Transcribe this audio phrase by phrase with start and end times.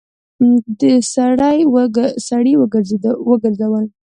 [1.13, 3.85] سړی وګرځول.